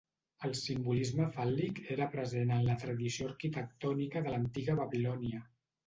El 0.47 0.53
simbolisme 0.59 1.27
fàl·lic 1.35 1.83
era 1.97 2.09
present 2.17 2.55
en 2.57 2.65
la 2.71 2.79
tradició 2.87 3.31
arquitectònica 3.35 4.29
de 4.29 4.37
l'antiga 4.39 4.83
Babilònia. 4.85 5.49